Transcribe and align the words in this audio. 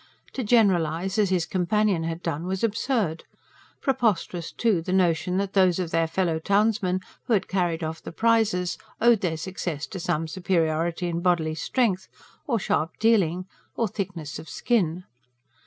To 0.33 0.43
generalise 0.43 1.19
as 1.19 1.29
his 1.29 1.45
companion 1.45 2.03
had 2.05 2.23
done 2.23 2.47
was 2.47 2.63
absurd. 2.63 3.23
Preposterous, 3.81 4.51
too, 4.51 4.81
the 4.81 4.91
notion 4.91 5.37
that 5.37 5.53
those 5.53 5.77
of 5.77 5.91
their 5.91 6.07
fellow 6.07 6.39
townsmen 6.39 7.01
who 7.27 7.33
had 7.33 7.47
carried 7.47 7.83
off 7.83 8.01
the 8.01 8.11
prizes 8.11 8.79
owed 8.99 9.21
their 9.21 9.37
success 9.37 9.85
to 9.85 9.99
some 9.99 10.27
superiority 10.27 11.05
in 11.07 11.21
bodily 11.21 11.53
strength... 11.53 12.07
or 12.47 12.57
sharp 12.57 12.97
dealing... 12.99 13.45
or 13.75 13.87
thickness 13.87 14.39
of 14.39 14.49
skin. 14.49 15.03